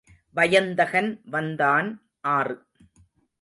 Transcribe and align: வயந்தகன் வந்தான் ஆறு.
வயந்தகன் 0.35 1.21
வந்தான் 1.25 1.89
ஆறு. 2.21 2.55